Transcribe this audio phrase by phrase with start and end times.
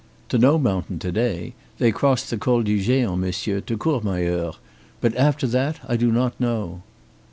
[0.29, 1.53] "To no mountain to day.
[1.77, 4.53] They cross the Col du Géant, monsieur, to Courmayeur.
[4.99, 6.81] But after that I do not know."